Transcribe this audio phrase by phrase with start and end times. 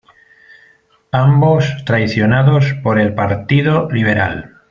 [1.11, 4.57] Ambos traicionados por el Partido Liberal".